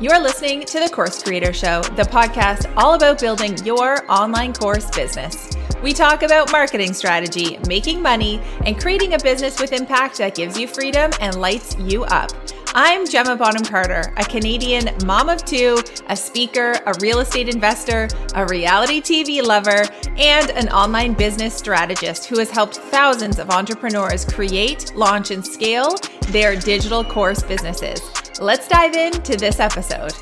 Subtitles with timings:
[0.00, 4.88] You're listening to the Course Creator Show, the podcast all about building your online course
[4.88, 5.50] business.
[5.82, 10.58] We talk about marketing strategy, making money, and creating a business with impact that gives
[10.58, 12.30] you freedom and lights you up.
[12.74, 15.76] I'm Gemma Bonham Carter, a Canadian mom of two,
[16.08, 19.84] a speaker, a real estate investor, a reality TV lover,
[20.16, 25.94] and an online business strategist who has helped thousands of entrepreneurs create, launch, and scale
[26.28, 28.00] their digital course businesses.
[28.40, 30.12] Let's dive into this episode.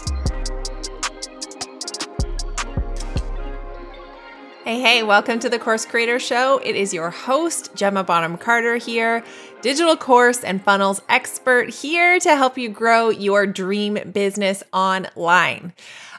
[4.64, 6.58] Hey, hey, welcome to the Course Creator Show.
[6.64, 9.22] It is your host, Gemma Bonham Carter here,
[9.62, 15.72] digital course and funnels expert here to help you grow your dream business online.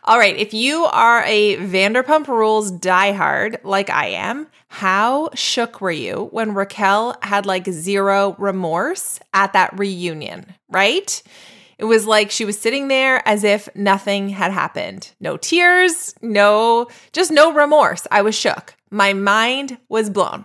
[0.06, 5.92] All right, if you are a Vanderpump Rules diehard like I am, how shook were
[5.92, 11.22] you when Raquel had like zero remorse at that reunion, right?
[11.80, 15.12] It was like she was sitting there as if nothing had happened.
[15.22, 18.06] No tears, no, just no remorse.
[18.12, 18.76] I was shook.
[18.92, 20.44] My mind was blown.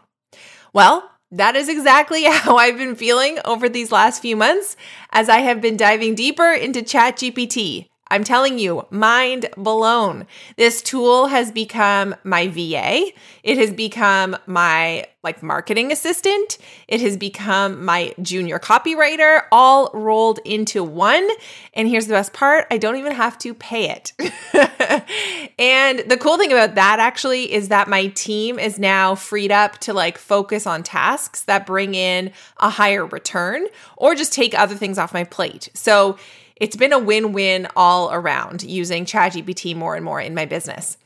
[0.73, 4.77] Well, that is exactly how I've been feeling over these last few months
[5.11, 10.29] as I have been diving deeper into ChatGPT I'm telling you, mind blown.
[10.57, 13.07] This tool has become my VA.
[13.43, 16.59] It has become my like marketing assistant.
[16.87, 21.29] It has become my junior copywriter, all rolled into one.
[21.73, 24.13] And here's the best part I don't even have to pay it.
[25.59, 29.79] and the cool thing about that actually is that my team is now freed up
[29.79, 34.77] to like focus on tasks that bring in a higher return or just take other
[34.77, 35.69] things off my plate.
[35.75, 36.17] So
[36.57, 40.97] it's been a win win all around using ChatGPT more and more in my business.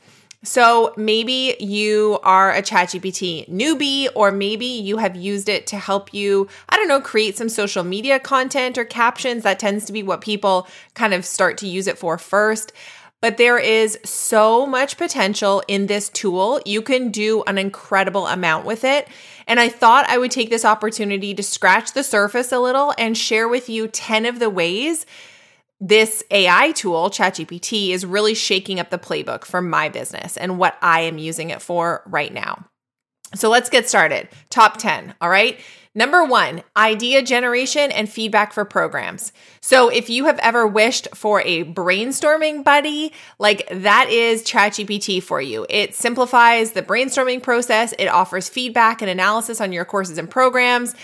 [0.41, 6.13] So maybe you are a ChatGPT newbie, or maybe you have used it to help
[6.13, 9.43] you, I don't know, create some social media content or captions.
[9.43, 12.71] That tends to be what people kind of start to use it for first.
[13.21, 16.61] But there is so much potential in this tool.
[16.65, 19.09] You can do an incredible amount with it.
[19.45, 23.17] And I thought I would take this opportunity to scratch the surface a little and
[23.17, 25.05] share with you 10 of the ways
[25.79, 30.77] this AI tool, ChatGPT, is really shaking up the playbook for my business and what
[30.81, 32.65] I am using it for right now.
[33.35, 34.27] So let's get started.
[34.49, 35.59] Top 10, all right?
[35.95, 39.33] Number one, idea generation and feedback for programs.
[39.59, 45.41] So, if you have ever wished for a brainstorming buddy, like that is ChatGPT for
[45.41, 45.65] you.
[45.67, 50.95] It simplifies the brainstorming process, it offers feedback and analysis on your courses and programs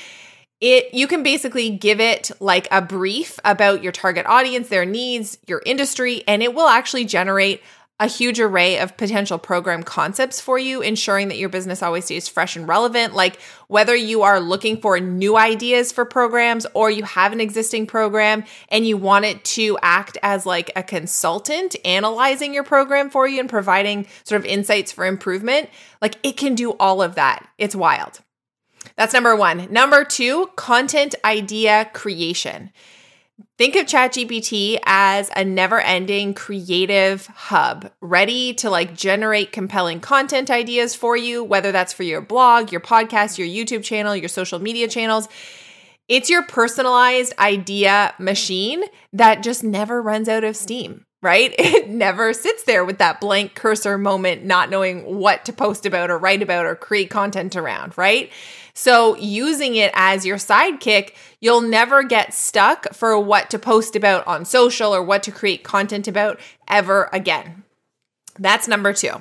[0.62, 5.38] it you can basically give it like a brief about your target audience, their needs,
[5.48, 7.62] your industry, and it will actually generate
[7.98, 12.28] a huge array of potential program concepts for you, ensuring that your business always stays
[12.28, 13.14] fresh and relevant.
[13.14, 13.40] Like
[13.70, 18.44] whether you are looking for new ideas for programs or you have an existing program
[18.68, 23.40] and you want it to act as like a consultant analyzing your program for you
[23.40, 25.70] and providing sort of insights for improvement,
[26.02, 27.48] like it can do all of that.
[27.58, 28.20] It's wild.
[28.96, 29.72] That's number one.
[29.72, 32.72] Number two, content idea creation.
[33.58, 40.50] Think of ChatGPT as a never ending creative hub, ready to like generate compelling content
[40.50, 44.60] ideas for you, whether that's for your blog, your podcast, your YouTube channel, your social
[44.60, 45.30] media channels.
[46.08, 51.56] It's your personalized idea machine that just never runs out of steam right?
[51.60, 56.12] It never sits there with that blank cursor moment, not knowing what to post about
[56.12, 58.32] or write about or create content around, right?
[58.78, 64.28] So, using it as your sidekick, you'll never get stuck for what to post about
[64.28, 67.64] on social or what to create content about ever again.
[68.38, 69.14] That's number two.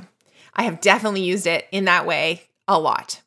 [0.55, 3.23] I have definitely used it in that way a lot.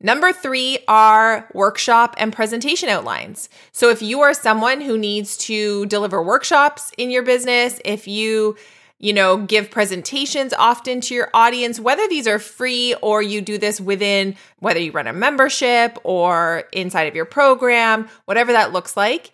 [0.00, 3.50] Number three are workshop and presentation outlines.
[3.70, 8.56] So, if you are someone who needs to deliver workshops in your business, if you
[9.00, 13.56] you know, give presentations often to your audience, whether these are free or you do
[13.56, 18.96] this within whether you run a membership or inside of your program, whatever that looks
[18.98, 19.32] like.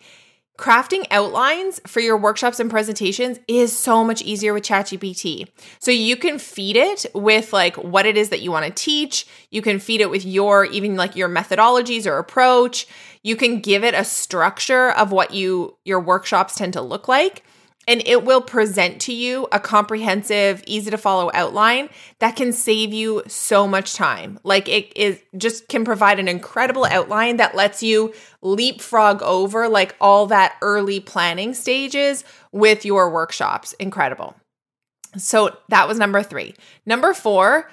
[0.57, 5.47] Crafting outlines for your workshops and presentations is so much easier with ChatGPT.
[5.79, 9.27] So you can feed it with like what it is that you want to teach.
[9.51, 12.87] You can feed it with your even like your methodologies or approach.
[13.21, 17.43] You can give it a structure of what you your workshops tend to look like
[17.87, 21.89] and it will present to you a comprehensive, easy to follow outline
[22.19, 24.39] that can save you so much time.
[24.43, 29.95] Like it is just can provide an incredible outline that lets you leapfrog over like
[30.01, 33.73] all that early planning stages with your workshops.
[33.73, 34.35] Incredible.
[35.15, 36.53] So that was number 3.
[36.85, 37.71] Number 4,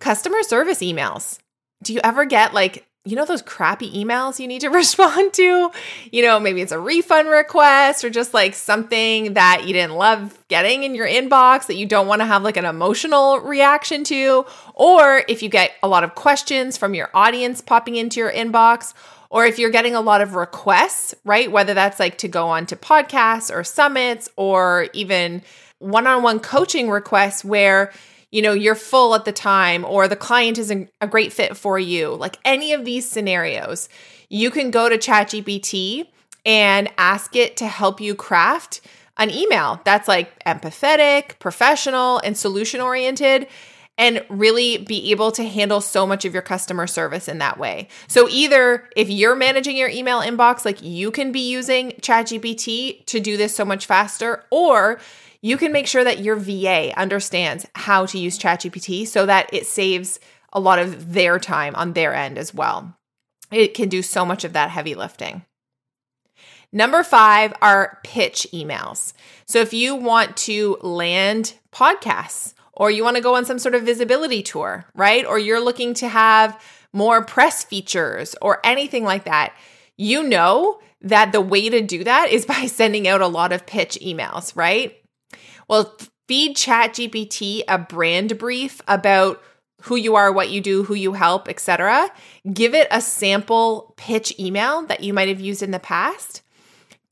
[0.00, 1.38] customer service emails.
[1.82, 5.70] Do you ever get like you know those crappy emails you need to respond to?
[6.10, 10.36] You know, maybe it's a refund request or just like something that you didn't love
[10.48, 14.44] getting in your inbox that you don't want to have like an emotional reaction to,
[14.74, 18.92] or if you get a lot of questions from your audience popping into your inbox,
[19.30, 21.50] or if you're getting a lot of requests, right?
[21.50, 25.42] Whether that's like to go on to podcasts or summits or even
[25.78, 27.92] one-on-one coaching requests where
[28.36, 31.78] you know, you're full at the time or the client isn't a great fit for
[31.78, 33.88] you, like any of these scenarios,
[34.28, 36.06] you can go to ChatGPT
[36.44, 38.82] and ask it to help you craft
[39.16, 43.46] an email that's like empathetic, professional, and solution oriented
[43.98, 47.88] and really be able to handle so much of your customer service in that way.
[48.08, 53.20] So either if you're managing your email inbox like you can be using ChatGPT to
[53.20, 55.00] do this so much faster or
[55.40, 59.66] you can make sure that your VA understands how to use ChatGPT so that it
[59.66, 60.18] saves
[60.52, 62.96] a lot of their time on their end as well.
[63.52, 65.44] It can do so much of that heavy lifting.
[66.72, 69.12] Number five are pitch emails.
[69.46, 73.74] So if you want to land podcasts or you want to go on some sort
[73.74, 75.24] of visibility tour, right?
[75.24, 76.60] Or you're looking to have
[76.92, 79.54] more press features or anything like that,
[79.96, 83.66] you know that the way to do that is by sending out a lot of
[83.66, 84.96] pitch emails, right?
[85.68, 85.96] Well,
[86.28, 89.42] feed ChatGPT a brand brief about
[89.82, 92.10] who you are, what you do, who you help, etc.
[92.52, 96.42] Give it a sample pitch email that you might have used in the past.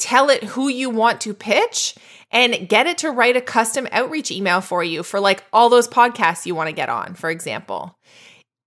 [0.04, 1.94] Tell it who you want to pitch
[2.30, 5.88] and get it to write a custom outreach email for you for like all those
[5.88, 7.96] podcasts you want to get on, for example.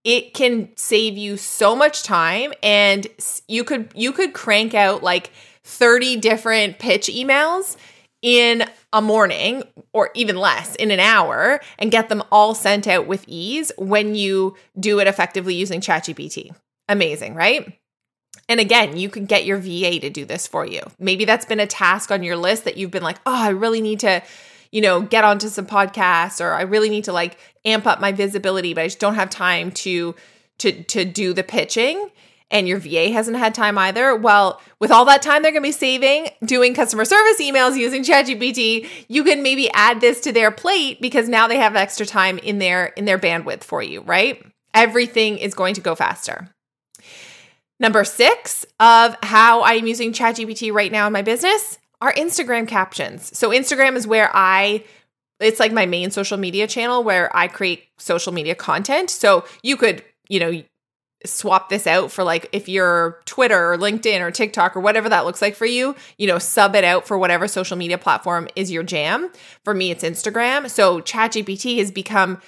[0.04, 3.06] It can save you so much time and
[3.48, 5.30] you could you could crank out like
[5.64, 7.78] 30 different pitch emails
[8.24, 9.62] in a morning
[9.94, 14.16] or even less in an hour and get them all sent out with ease when
[14.16, 16.50] you do it effectively using ChatGPT.
[16.90, 17.78] Amazing, right?
[18.50, 20.82] And again, you can get your VA to do this for you.
[21.00, 23.82] Maybe that's been a task on your list that you've been like, oh, I really
[23.82, 24.24] need to,
[24.72, 28.12] you know, get onto some podcasts or I really need to like amp up my
[28.12, 30.16] visibility, but I just don't have time to
[30.60, 32.10] to to do the pitching
[32.50, 35.68] and your VA hasn't had time either, well, with all that time they're going to
[35.68, 40.52] be saving doing customer service emails using ChatGPT, you can maybe add this to their
[40.52, 44.44] plate because now they have extra time in their in their bandwidth for you, right?
[44.74, 46.54] Everything is going to go faster.
[47.80, 53.38] Number 6 of how I'm using ChatGPT right now in my business are Instagram captions.
[53.38, 54.84] So Instagram is where I
[55.40, 59.10] it's like my main social media channel where I create social media content.
[59.10, 60.64] So you could, you know,
[61.26, 65.26] swap this out for like if you're Twitter or LinkedIn or TikTok or whatever that
[65.26, 68.72] looks like for you, you know, sub it out for whatever social media platform is
[68.72, 69.30] your jam.
[69.64, 70.70] For me, it's Instagram.
[70.70, 72.40] So ChatGPT has become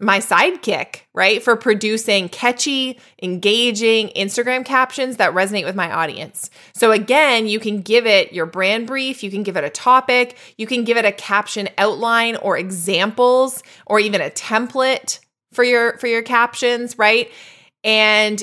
[0.00, 1.42] my sidekick, right?
[1.42, 6.50] For producing catchy, engaging Instagram captions that resonate with my audience.
[6.74, 10.36] So again, you can give it your brand brief, you can give it a topic,
[10.56, 15.18] you can give it a caption outline or examples or even a template
[15.52, 17.30] for your for your captions, right?
[17.84, 18.42] and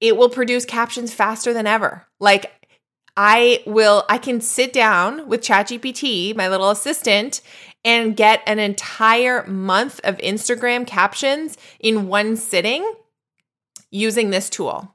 [0.00, 2.06] it will produce captions faster than ever.
[2.20, 2.52] Like
[3.16, 7.40] I will I can sit down with ChatGPT, my little assistant,
[7.86, 12.84] and get an entire month of Instagram captions in one sitting
[13.92, 14.92] using this tool.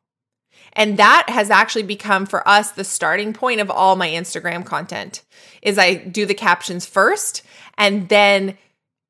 [0.73, 5.24] And that has actually become for us the starting point of all my Instagram content.
[5.62, 7.43] Is I do the captions first
[7.77, 8.57] and then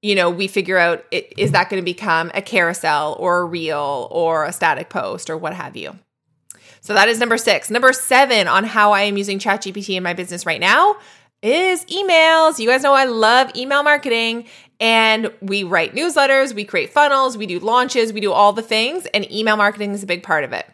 [0.03, 4.07] you know, we figure out is that going to become a carousel or a reel
[4.09, 5.95] or a static post or what have you.
[6.81, 7.69] So that is number six.
[7.69, 10.97] Number seven on how I am using ChatGPT in my business right now
[11.41, 12.59] is emails.
[12.59, 14.45] You guys know I love email marketing
[14.79, 19.05] and we write newsletters, we create funnels, we do launches, we do all the things,
[19.07, 20.65] and email marketing is a big part of it.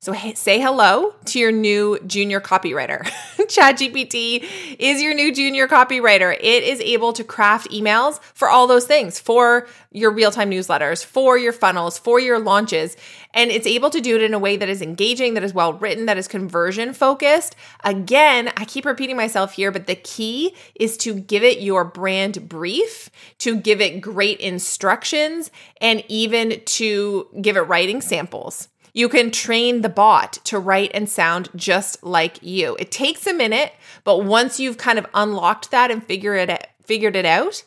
[0.00, 3.02] So hey, say hello to your new junior copywriter.
[3.36, 6.36] ChatGPT is your new junior copywriter.
[6.38, 11.36] It is able to craft emails for all those things, for your real-time newsletters, for
[11.36, 12.96] your funnels, for your launches,
[13.34, 15.72] and it's able to do it in a way that is engaging, that is well
[15.72, 17.56] written, that is conversion focused.
[17.82, 22.48] Again, I keep repeating myself here, but the key is to give it your brand
[22.48, 25.50] brief, to give it great instructions,
[25.80, 28.68] and even to give it writing samples.
[28.92, 32.76] You can train the bot to write and sound just like you.
[32.78, 33.72] It takes a minute,
[34.04, 37.64] but once you've kind of unlocked that and figure it figured it out,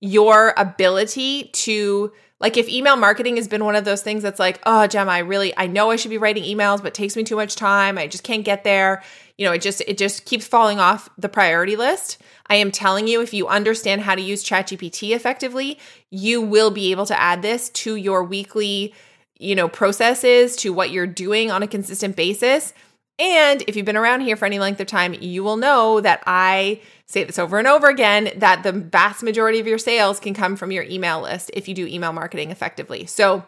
[0.00, 4.60] your ability to like if email marketing has been one of those things that's like,
[4.66, 7.24] oh, Gemma, I really I know I should be writing emails, but it takes me
[7.24, 7.96] too much time.
[7.96, 9.02] I just can't get there.
[9.38, 12.18] You know, it just it just keeps falling off the priority list.
[12.48, 15.78] I am telling you, if you understand how to use ChatGPT effectively,
[16.10, 18.92] you will be able to add this to your weekly
[19.38, 22.72] you know, processes to what you're doing on a consistent basis.
[23.18, 26.22] And if you've been around here for any length of time, you will know that
[26.26, 30.34] I say this over and over again that the vast majority of your sales can
[30.34, 33.06] come from your email list if you do email marketing effectively.
[33.06, 33.46] So,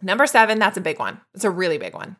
[0.00, 1.20] number seven, that's a big one.
[1.34, 2.16] It's a really big one.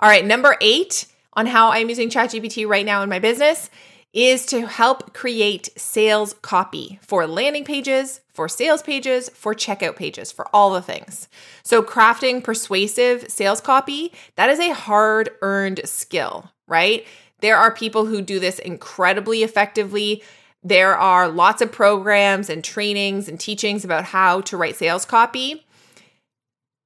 [0.00, 3.70] All right, number eight on how I'm using ChatGPT right now in my business
[4.14, 10.30] is to help create sales copy for landing pages, for sales pages, for checkout pages,
[10.30, 11.28] for all the things.
[11.64, 17.04] So, crafting persuasive sales copy, that is a hard earned skill, right?
[17.40, 20.22] There are people who do this incredibly effectively.
[20.62, 25.66] There are lots of programs and trainings and teachings about how to write sales copy.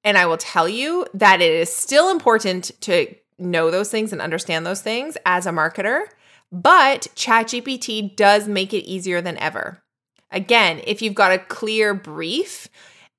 [0.03, 4.23] And I will tell you that it is still important to know those things and
[4.23, 6.07] understand those things as a marketer.
[6.51, 9.83] But ChatGPT does make it easier than ever.
[10.31, 12.69] Again, if you've got a clear brief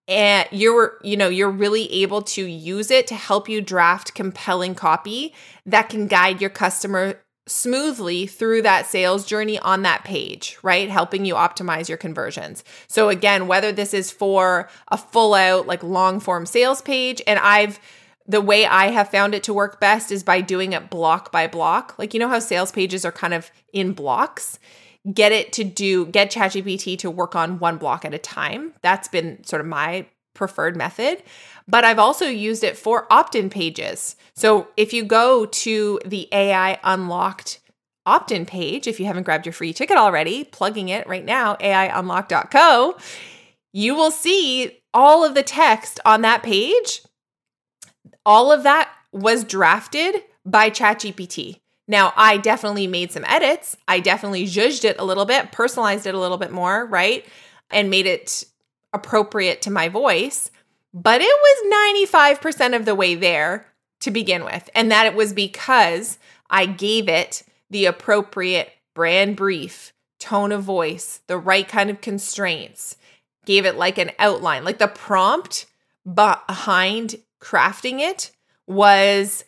[0.07, 4.73] and you're you know you're really able to use it to help you draft compelling
[4.73, 5.33] copy
[5.67, 10.89] that can guide your customer smoothly through that sales journey on that page, right?
[10.89, 12.63] Helping you optimize your conversions.
[12.87, 17.39] So again, whether this is for a full out like long form sales page and
[17.39, 17.79] I've
[18.29, 21.47] the way I have found it to work best is by doing it block by
[21.47, 21.95] block.
[21.97, 24.59] Like, you know how sales pages are kind of in blocks?
[25.11, 28.73] Get it to do, get ChatGPT to work on one block at a time.
[28.83, 30.05] That's been sort of my
[30.35, 31.23] preferred method.
[31.67, 34.15] But I've also used it for opt in pages.
[34.35, 37.59] So if you go to the AI Unlocked
[38.05, 41.55] opt in page, if you haven't grabbed your free ticket already, plugging it right now,
[41.55, 42.95] aiunlocked.co,
[43.73, 47.01] you will see all of the text on that page
[48.25, 51.59] all of that was drafted by ChatGPT.
[51.87, 53.75] Now, I definitely made some edits.
[53.87, 57.25] I definitely zhuzhed it a little bit, personalized it a little bit more, right?
[57.71, 58.43] And made it
[58.93, 60.51] appropriate to my voice.
[60.93, 62.03] But it was
[62.39, 63.65] 95% of the way there
[64.01, 64.69] to begin with.
[64.75, 71.21] And that it was because I gave it the appropriate brand brief, tone of voice,
[71.27, 72.97] the right kind of constraints,
[73.45, 75.65] gave it like an outline, like the prompt
[76.11, 78.31] behind crafting it
[78.67, 79.45] was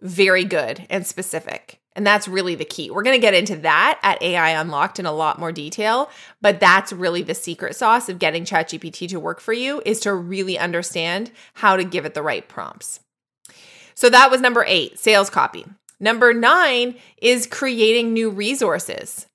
[0.00, 1.80] very good and specific.
[1.96, 2.90] And that's really the key.
[2.90, 6.08] We're going to get into that at AI Unlocked in a lot more detail,
[6.40, 10.14] but that's really the secret sauce of getting ChatGPT to work for you is to
[10.14, 13.00] really understand how to give it the right prompts.
[13.96, 15.66] So that was number 8, sales copy.
[15.98, 19.26] Number 9 is creating new resources.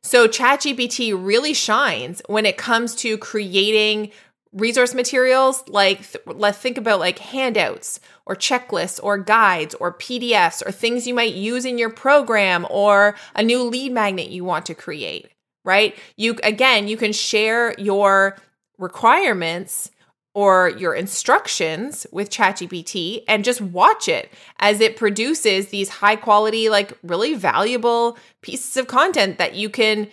[0.00, 4.12] So ChatGPT really shines when it comes to creating
[4.56, 10.72] resource materials like let's think about like handouts or checklists or guides or PDFs or
[10.72, 14.74] things you might use in your program or a new lead magnet you want to
[14.74, 15.30] create,
[15.64, 15.94] right?
[16.16, 18.36] You again, you can share your
[18.78, 19.90] requirements
[20.34, 26.68] or your instructions with ChatGPT and just watch it as it produces these high quality
[26.70, 30.08] like really valuable pieces of content that you can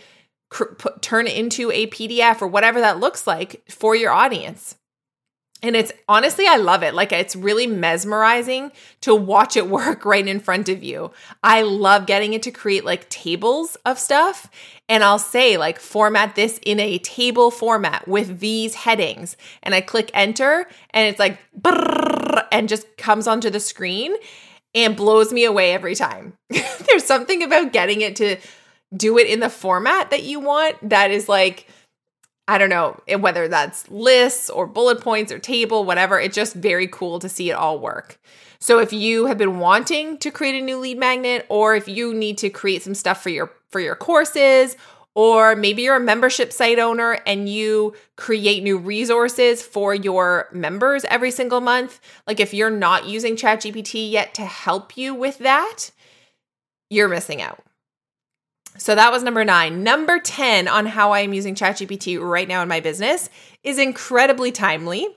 [0.53, 4.75] cr- put, turn it into a PDF or whatever that looks like for your audience.
[5.63, 6.93] And it's honestly, I love it.
[6.93, 11.11] Like, it's really mesmerizing to watch it work right in front of you.
[11.41, 14.49] I love getting it to create like tables of stuff.
[14.89, 19.37] And I'll say, like, format this in a table format with these headings.
[19.63, 21.39] And I click enter, and it's like,
[22.51, 24.13] and just comes onto the screen
[24.75, 26.33] and blows me away every time.
[26.49, 28.35] There's something about getting it to
[28.95, 31.67] do it in the format that you want that is like
[32.47, 36.19] I don't know whether that's lists or bullet points or table, whatever.
[36.19, 38.19] It's just very cool to see it all work.
[38.59, 42.13] So if you have been wanting to create a new lead magnet or if you
[42.13, 44.75] need to create some stuff for your for your courses
[45.15, 51.05] or maybe you're a membership site owner and you create new resources for your members
[51.05, 55.91] every single month, like if you're not using ChatGPT yet to help you with that,
[56.89, 57.63] you're missing out.
[58.77, 59.83] So that was number nine.
[59.83, 63.29] Number 10 on how I am using ChatGPT right now in my business
[63.63, 65.07] is incredibly timely.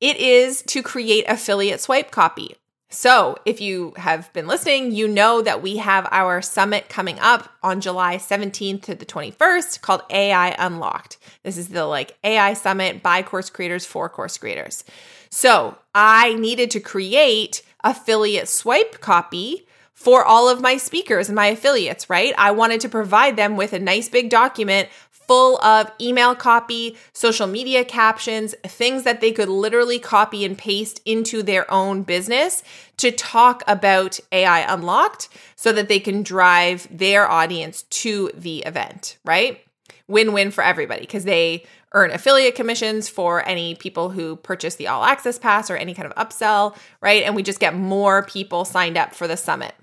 [0.00, 2.56] It is to create affiliate swipe copy.
[2.94, 7.50] So, if you have been listening, you know that we have our summit coming up
[7.62, 11.16] on July 17th to the 21st called AI Unlocked.
[11.42, 14.84] This is the like AI summit by course creators for course creators.
[15.30, 21.46] So, I needed to create affiliate swipe copy for all of my speakers and my
[21.46, 22.34] affiliates, right?
[22.36, 27.46] I wanted to provide them with a nice big document full of email copy, social
[27.46, 32.62] media captions, things that they could literally copy and paste into their own business
[32.96, 39.16] to talk about AI Unlocked so that they can drive their audience to the event,
[39.24, 39.60] right?
[40.08, 44.88] Win win for everybody because they earn affiliate commissions for any people who purchase the
[44.88, 47.22] all access pass or any kind of upsell, right?
[47.22, 49.74] And we just get more people signed up for the summit.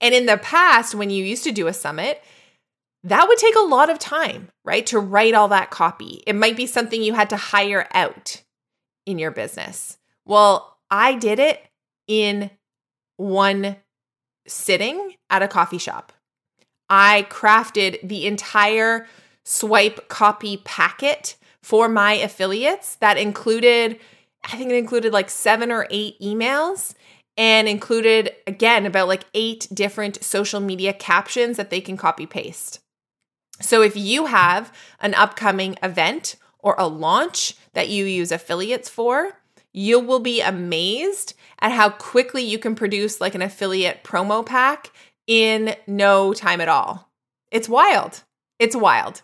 [0.00, 2.22] And in the past, when you used to do a summit,
[3.04, 4.86] that would take a lot of time, right?
[4.86, 6.22] To write all that copy.
[6.26, 8.42] It might be something you had to hire out
[9.06, 9.98] in your business.
[10.24, 11.60] Well, I did it
[12.06, 12.50] in
[13.16, 13.76] one
[14.46, 16.12] sitting at a coffee shop.
[16.88, 19.06] I crafted the entire
[19.44, 23.98] swipe copy packet for my affiliates that included,
[24.44, 26.94] I think it included like seven or eight emails
[27.36, 32.80] and included, again, about like eight different social media captions that they can copy paste.
[33.60, 39.32] So if you have an upcoming event or a launch that you use affiliates for,
[39.72, 44.90] you will be amazed at how quickly you can produce like an affiliate promo pack
[45.26, 47.10] in no time at all.
[47.50, 48.22] It's wild.
[48.58, 49.22] It's wild.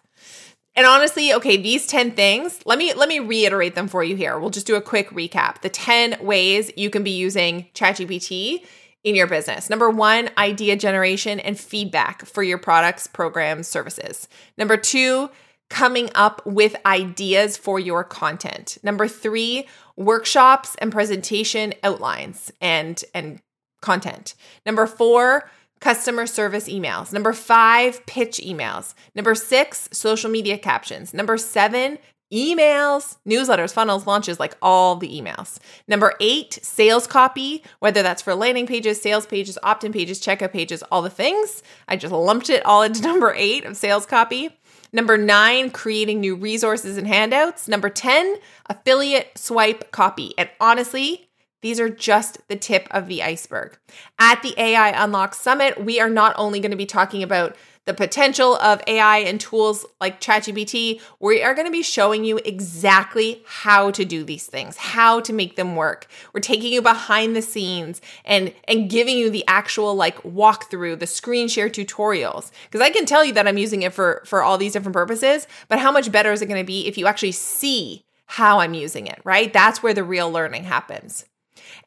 [0.78, 4.38] And honestly, okay, these 10 things, let me let me reiterate them for you here.
[4.38, 5.60] We'll just do a quick recap.
[5.62, 8.64] The 10 ways you can be using ChatGPT
[9.02, 9.68] in your business.
[9.70, 14.28] Number 1, idea generation and feedback for your products, programs, services.
[14.56, 15.28] Number 2,
[15.68, 18.78] coming up with ideas for your content.
[18.82, 23.40] Number 3, workshops and presentation outlines and and
[23.80, 24.34] content.
[24.64, 27.12] Number 4, customer service emails.
[27.12, 28.94] Number five, pitch emails.
[29.14, 31.14] Number six, social media captions.
[31.14, 31.98] Number seven,
[32.32, 35.58] emails, newsletters, funnels, launches, like all the emails.
[35.86, 40.52] Number eight, sales copy, whether that's for landing pages, sales pages, opt in pages, checkout
[40.52, 41.62] pages, all the things.
[41.86, 44.50] I just lumped it all into number eight of sales copy.
[44.92, 47.68] Number nine, creating new resources and handouts.
[47.68, 50.32] Number 10, affiliate swipe copy.
[50.38, 51.27] And honestly,
[51.60, 53.78] these are just the tip of the iceberg.
[54.18, 57.56] At the AI Unlocked Summit, we are not only going to be talking about
[57.88, 62.38] the potential of AI and tools like ChatGPT, we are going to be showing you
[62.44, 66.06] exactly how to do these things, how to make them work.
[66.34, 71.06] We're taking you behind the scenes and and giving you the actual like walkthrough, the
[71.06, 72.50] screen share tutorials.
[72.66, 75.46] Because I can tell you that I'm using it for for all these different purposes,
[75.68, 78.74] but how much better is it going to be if you actually see how I'm
[78.74, 79.50] using it, right?
[79.50, 81.24] That's where the real learning happens.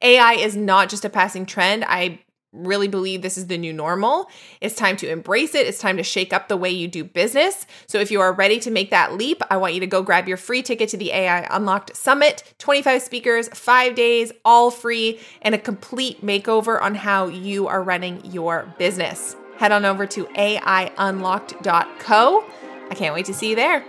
[0.01, 1.85] AI is not just a passing trend.
[1.85, 2.19] I
[2.53, 4.29] really believe this is the new normal.
[4.59, 5.67] It's time to embrace it.
[5.67, 7.65] It's time to shake up the way you do business.
[7.87, 10.27] So if you are ready to make that leap, I want you to go grab
[10.27, 15.55] your free ticket to the AI Unlocked Summit 25 speakers, five days, all free, and
[15.55, 19.35] a complete makeover on how you are running your business.
[19.57, 22.45] Head on over to aiunlocked.co.
[22.89, 23.85] I can't wait to see you there.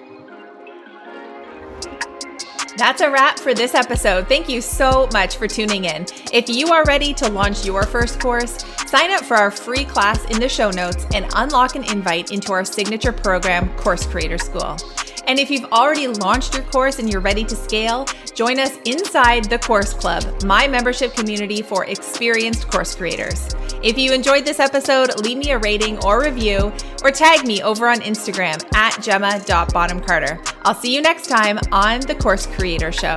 [2.76, 4.28] That's a wrap for this episode.
[4.28, 6.06] Thank you so much for tuning in.
[6.32, 10.24] If you are ready to launch your first course, sign up for our free class
[10.30, 14.78] in the show notes and unlock an invite into our signature program, Course Creator School.
[15.26, 19.44] And if you've already launched your course and you're ready to scale, join us inside
[19.44, 23.54] the Course Club, my membership community for experienced course creators.
[23.82, 27.88] If you enjoyed this episode, leave me a rating or review or tag me over
[27.88, 30.54] on Instagram at gemma.bonhamcarter.
[30.62, 33.16] I'll see you next time on the Course Creator Show.